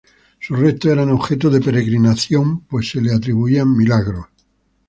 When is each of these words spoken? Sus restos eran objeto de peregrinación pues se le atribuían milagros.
Sus 0.39 0.57
restos 0.57 0.91
eran 0.93 1.11
objeto 1.11 1.51
de 1.51 1.61
peregrinación 1.61 2.61
pues 2.61 2.89
se 2.89 2.99
le 3.01 3.13
atribuían 3.13 3.77
milagros. 3.77 4.25